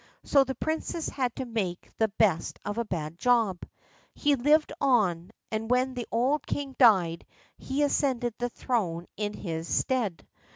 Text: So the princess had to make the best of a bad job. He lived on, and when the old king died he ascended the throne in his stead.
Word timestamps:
So 0.23 0.43
the 0.43 0.55
princess 0.55 1.09
had 1.09 1.35
to 1.35 1.45
make 1.45 1.91
the 1.99 2.07
best 2.07 2.57
of 2.65 2.79
a 2.79 2.85
bad 2.85 3.19
job. 3.19 3.59
He 4.15 4.33
lived 4.33 4.73
on, 4.81 5.29
and 5.51 5.69
when 5.69 5.93
the 5.93 6.07
old 6.11 6.47
king 6.47 6.75
died 6.79 7.23
he 7.59 7.83
ascended 7.83 8.33
the 8.39 8.49
throne 8.49 9.05
in 9.15 9.33
his 9.33 9.67
stead. 9.67 10.25